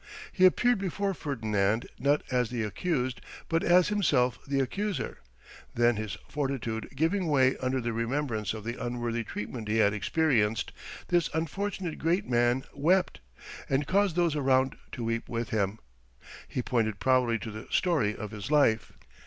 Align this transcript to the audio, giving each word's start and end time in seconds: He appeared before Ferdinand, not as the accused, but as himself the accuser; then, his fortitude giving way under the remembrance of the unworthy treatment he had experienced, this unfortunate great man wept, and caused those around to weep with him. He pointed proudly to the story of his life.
He 0.31 0.45
appeared 0.47 0.79
before 0.79 1.13
Ferdinand, 1.13 1.87
not 1.99 2.23
as 2.31 2.49
the 2.49 2.63
accused, 2.63 3.21
but 3.47 3.61
as 3.63 3.89
himself 3.89 4.39
the 4.47 4.59
accuser; 4.59 5.19
then, 5.75 5.95
his 5.97 6.17
fortitude 6.27 6.89
giving 6.95 7.27
way 7.27 7.55
under 7.57 7.79
the 7.79 7.93
remembrance 7.93 8.55
of 8.55 8.63
the 8.63 8.83
unworthy 8.83 9.23
treatment 9.23 9.67
he 9.67 9.77
had 9.77 9.93
experienced, 9.93 10.71
this 11.09 11.29
unfortunate 11.35 11.99
great 11.99 12.27
man 12.27 12.63
wept, 12.73 13.19
and 13.69 13.85
caused 13.85 14.15
those 14.15 14.35
around 14.35 14.75
to 14.93 15.03
weep 15.03 15.29
with 15.29 15.49
him. 15.49 15.77
He 16.47 16.63
pointed 16.63 16.99
proudly 16.99 17.37
to 17.37 17.51
the 17.51 17.67
story 17.69 18.15
of 18.15 18.31
his 18.31 18.49
life. 18.49 18.93